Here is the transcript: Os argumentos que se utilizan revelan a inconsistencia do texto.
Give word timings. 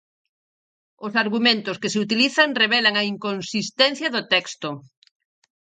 Os 1.05 1.13
argumentos 1.23 1.79
que 1.81 1.91
se 1.93 2.01
utilizan 2.05 2.57
revelan 2.61 2.95
a 2.97 3.03
inconsistencia 3.13 4.07
do 4.15 4.21
texto. 4.33 4.69